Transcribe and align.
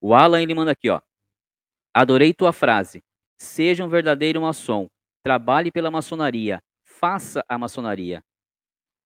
O 0.00 0.14
Alan 0.14 0.42
ele 0.42 0.54
manda 0.54 0.72
aqui, 0.72 0.88
ó. 0.88 1.00
Adorei 1.94 2.32
tua 2.32 2.52
frase. 2.52 3.02
Seja 3.38 3.84
um 3.84 3.88
verdadeiro 3.88 4.40
maçom. 4.40 4.88
Trabalhe 5.22 5.70
pela 5.70 5.90
maçonaria. 5.90 6.62
Faça 6.84 7.44
a 7.48 7.58
maçonaria. 7.58 8.22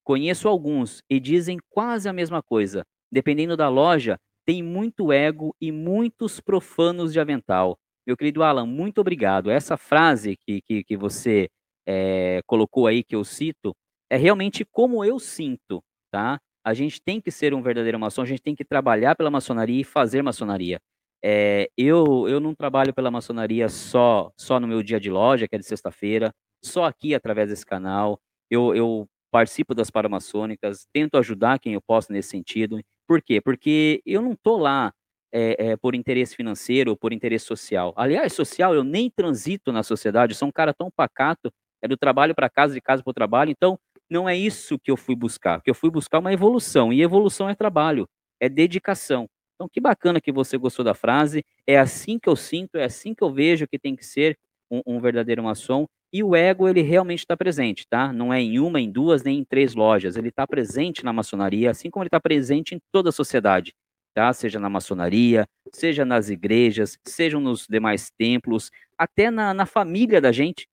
Conheço 0.04 0.48
alguns 0.48 1.02
e 1.08 1.18
dizem 1.18 1.58
quase 1.70 2.08
a 2.08 2.12
mesma 2.12 2.42
coisa. 2.42 2.84
Dependendo 3.10 3.56
da 3.56 3.68
loja, 3.68 4.18
tem 4.44 4.62
muito 4.62 5.12
ego 5.12 5.54
e 5.60 5.72
muitos 5.72 6.40
profanos 6.40 7.12
de 7.12 7.20
avental. 7.20 7.78
Meu 8.06 8.16
querido 8.16 8.42
Alan, 8.42 8.66
muito 8.66 9.00
obrigado. 9.00 9.50
Essa 9.50 9.76
frase 9.76 10.36
que, 10.36 10.60
que, 10.62 10.84
que 10.84 10.96
você 10.96 11.48
é, 11.86 12.42
colocou 12.46 12.86
aí, 12.86 13.02
que 13.02 13.16
eu 13.16 13.24
cito, 13.24 13.74
é 14.10 14.16
realmente 14.16 14.64
como 14.64 15.04
eu 15.04 15.18
sinto, 15.18 15.82
tá? 16.10 16.38
A 16.64 16.74
gente 16.74 17.00
tem 17.00 17.20
que 17.20 17.30
ser 17.30 17.54
um 17.54 17.62
verdadeiro 17.62 17.98
maçom, 17.98 18.22
a 18.22 18.26
gente 18.26 18.42
tem 18.42 18.54
que 18.54 18.64
trabalhar 18.64 19.14
pela 19.14 19.30
maçonaria 19.30 19.80
e 19.80 19.84
fazer 19.84 20.22
maçonaria. 20.22 20.80
É, 21.22 21.68
eu, 21.76 22.28
eu 22.28 22.40
não 22.40 22.54
trabalho 22.54 22.92
pela 22.92 23.10
maçonaria 23.10 23.68
só, 23.68 24.30
só 24.36 24.60
no 24.60 24.66
meu 24.66 24.82
dia 24.82 25.00
de 25.00 25.10
loja, 25.10 25.48
que 25.48 25.54
é 25.54 25.58
de 25.58 25.66
sexta-feira, 25.66 26.32
só 26.62 26.84
aqui 26.84 27.14
através 27.14 27.48
desse 27.48 27.64
canal. 27.64 28.18
Eu, 28.50 28.74
eu 28.74 29.06
participo 29.30 29.74
das 29.74 29.90
paramaçônicas, 29.90 30.86
tento 30.92 31.16
ajudar 31.16 31.58
quem 31.58 31.74
eu 31.74 31.82
posso 31.82 32.12
nesse 32.12 32.30
sentido. 32.30 32.78
Por 33.06 33.20
quê? 33.22 33.40
Porque 33.40 34.00
eu 34.06 34.22
não 34.22 34.34
tô 34.36 34.56
lá 34.56 34.92
é, 35.32 35.70
é, 35.72 35.76
por 35.76 35.94
interesse 35.94 36.36
financeiro 36.36 36.92
ou 36.92 36.96
por 36.96 37.12
interesse 37.12 37.44
social. 37.44 37.92
Aliás, 37.96 38.32
social, 38.32 38.74
eu 38.74 38.84
nem 38.84 39.10
transito 39.10 39.72
na 39.72 39.82
sociedade, 39.82 40.34
sou 40.34 40.48
um 40.48 40.52
cara 40.52 40.72
tão 40.72 40.88
pacato, 40.94 41.50
é 41.82 41.88
do 41.88 41.96
trabalho 41.96 42.34
para 42.34 42.48
casa, 42.48 42.72
de 42.74 42.80
casa 42.80 43.02
para 43.02 43.10
o 43.10 43.14
trabalho, 43.14 43.50
então 43.50 43.78
não 44.14 44.28
é 44.28 44.36
isso 44.36 44.78
que 44.78 44.90
eu 44.90 44.96
fui 44.96 45.16
buscar, 45.16 45.60
que 45.60 45.68
eu 45.68 45.74
fui 45.74 45.90
buscar 45.90 46.20
uma 46.20 46.32
evolução, 46.32 46.92
e 46.92 47.02
evolução 47.02 47.48
é 47.48 47.54
trabalho, 47.54 48.08
é 48.40 48.48
dedicação. 48.48 49.28
Então, 49.56 49.68
que 49.68 49.80
bacana 49.80 50.20
que 50.20 50.30
você 50.30 50.56
gostou 50.56 50.84
da 50.84 50.94
frase, 50.94 51.44
é 51.66 51.76
assim 51.78 52.18
que 52.18 52.28
eu 52.28 52.36
sinto, 52.36 52.76
é 52.76 52.84
assim 52.84 53.12
que 53.12 53.24
eu 53.24 53.32
vejo 53.32 53.66
que 53.66 53.78
tem 53.78 53.96
que 53.96 54.06
ser 54.06 54.38
um, 54.70 54.80
um 54.86 55.00
verdadeiro 55.00 55.42
maçom, 55.42 55.86
e 56.12 56.22
o 56.22 56.36
ego, 56.36 56.68
ele 56.68 56.80
realmente 56.80 57.20
está 57.20 57.36
presente, 57.36 57.84
tá? 57.88 58.12
Não 58.12 58.32
é 58.32 58.40
em 58.40 58.60
uma, 58.60 58.80
em 58.80 58.88
duas, 58.88 59.24
nem 59.24 59.40
em 59.40 59.44
três 59.44 59.74
lojas, 59.74 60.16
ele 60.16 60.28
está 60.28 60.46
presente 60.46 61.04
na 61.04 61.12
maçonaria, 61.12 61.72
assim 61.72 61.90
como 61.90 62.04
ele 62.04 62.08
está 62.08 62.20
presente 62.20 62.72
em 62.72 62.78
toda 62.92 63.08
a 63.08 63.12
sociedade, 63.12 63.74
tá? 64.14 64.32
Seja 64.32 64.60
na 64.60 64.70
maçonaria, 64.70 65.44
seja 65.72 66.04
nas 66.04 66.30
igrejas, 66.30 66.96
sejam 67.04 67.40
nos 67.40 67.66
demais 67.68 68.12
templos, 68.16 68.70
até 68.96 69.28
na, 69.28 69.52
na 69.52 69.66
família 69.66 70.20
da 70.20 70.30
gente. 70.30 70.68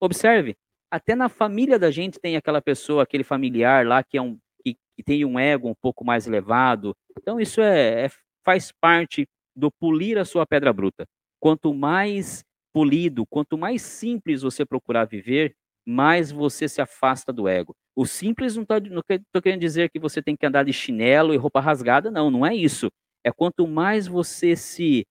Observe, 0.00 0.56
até 0.90 1.14
na 1.14 1.28
família 1.28 1.78
da 1.78 1.90
gente 1.90 2.18
tem 2.18 2.36
aquela 2.36 2.62
pessoa, 2.62 3.02
aquele 3.02 3.24
familiar 3.24 3.86
lá 3.86 4.02
que 4.02 4.16
é 4.16 4.22
um 4.22 4.38
que, 4.64 4.76
que 4.96 5.02
tem 5.04 5.24
um 5.24 5.38
ego 5.38 5.68
um 5.68 5.74
pouco 5.74 6.04
mais 6.04 6.26
elevado. 6.26 6.94
Então 7.20 7.40
isso 7.40 7.60
é, 7.60 8.06
é 8.06 8.10
faz 8.44 8.72
parte 8.80 9.26
do 9.54 9.70
polir 9.70 10.18
a 10.18 10.24
sua 10.24 10.46
pedra 10.46 10.72
bruta. 10.72 11.04
Quanto 11.40 11.74
mais 11.74 12.44
polido, 12.72 13.26
quanto 13.26 13.58
mais 13.58 13.82
simples 13.82 14.42
você 14.42 14.64
procurar 14.64 15.04
viver, 15.04 15.54
mais 15.86 16.30
você 16.30 16.68
se 16.68 16.80
afasta 16.80 17.32
do 17.32 17.48
ego. 17.48 17.74
O 17.96 18.06
simples 18.06 18.56
não 18.56 18.62
estou 18.62 19.42
querendo 19.42 19.60
dizer 19.60 19.90
que 19.90 19.98
você 19.98 20.22
tem 20.22 20.36
que 20.36 20.46
andar 20.46 20.64
de 20.64 20.72
chinelo 20.72 21.34
e 21.34 21.36
roupa 21.36 21.60
rasgada, 21.60 22.10
não, 22.10 22.30
não 22.30 22.46
é 22.46 22.54
isso. 22.54 22.88
É 23.24 23.32
quanto 23.32 23.66
mais 23.66 24.06
você 24.06 24.54
se 24.54 25.04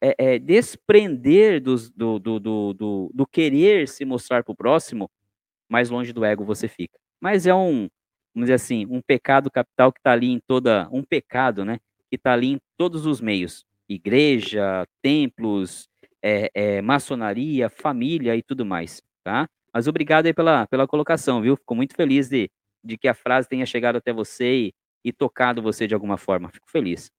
é, 0.00 0.34
é, 0.34 0.38
desprender 0.38 1.60
do, 1.60 1.74
do, 1.96 2.18
do, 2.18 2.40
do, 2.74 3.10
do 3.12 3.26
querer 3.26 3.88
se 3.88 4.04
mostrar 4.04 4.44
para 4.44 4.52
o 4.52 4.56
próximo, 4.56 5.10
mais 5.68 5.90
longe 5.90 6.12
do 6.12 6.24
ego 6.24 6.44
você 6.44 6.68
fica. 6.68 6.98
Mas 7.20 7.46
é 7.46 7.54
um, 7.54 7.88
vamos 8.34 8.46
dizer 8.46 8.54
assim, 8.54 8.86
um 8.86 9.00
pecado 9.00 9.50
capital 9.50 9.92
que 9.92 9.98
está 10.00 10.12
ali 10.12 10.30
em 10.30 10.40
toda, 10.46 10.88
um 10.92 11.02
pecado, 11.02 11.64
né? 11.64 11.78
Que 12.10 12.16
está 12.16 12.32
ali 12.32 12.52
em 12.52 12.58
todos 12.78 13.06
os 13.06 13.20
meios, 13.20 13.64
igreja, 13.88 14.86
templos, 15.02 15.88
é, 16.22 16.50
é, 16.54 16.82
maçonaria, 16.82 17.68
família 17.68 18.36
e 18.36 18.42
tudo 18.42 18.64
mais, 18.64 19.02
tá? 19.24 19.48
Mas 19.72 19.86
obrigado 19.86 20.26
aí 20.26 20.34
pela, 20.34 20.66
pela 20.66 20.86
colocação, 20.86 21.42
viu? 21.42 21.56
Fico 21.56 21.74
muito 21.74 21.94
feliz 21.94 22.28
de, 22.28 22.50
de 22.84 22.96
que 22.96 23.08
a 23.08 23.14
frase 23.14 23.48
tenha 23.48 23.66
chegado 23.66 23.96
até 23.96 24.12
você 24.12 24.66
e, 24.66 24.74
e 25.04 25.12
tocado 25.12 25.62
você 25.62 25.86
de 25.86 25.94
alguma 25.94 26.16
forma. 26.16 26.48
Fico 26.50 26.70
feliz. 26.70 27.10